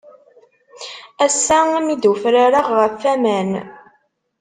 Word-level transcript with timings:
Ass-a 1.25 1.59
mi 1.85 1.95
d-ufrareɣ 2.01 2.67
ɣef 2.79 2.95
waman. 3.05 3.51